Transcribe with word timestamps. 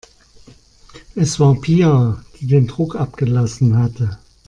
Es 1.13 1.39
war 1.39 1.61
Pia, 1.61 2.19
die 2.39 2.47
den 2.47 2.65
Druck 2.65 2.95
abgelassen 2.95 3.77
hatte. 3.77 4.17